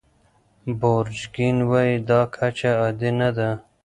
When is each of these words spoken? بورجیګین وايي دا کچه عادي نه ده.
بورجیګین 0.79 1.57
وايي 1.69 1.97
دا 2.09 2.21
کچه 2.35 2.71
عادي 2.79 3.11
نه 3.19 3.29
ده. 3.37 3.49